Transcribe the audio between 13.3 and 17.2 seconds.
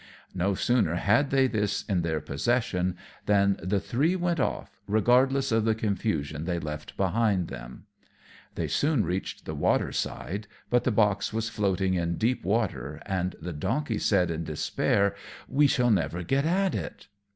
the Donkey said, in despair "We shall never get at it."